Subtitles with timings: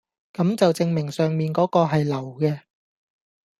[0.33, 2.61] 咁就證明上面嗰個係流嘅